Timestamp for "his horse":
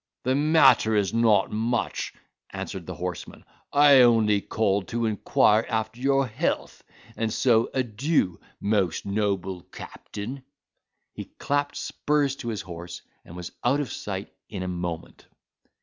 12.49-13.03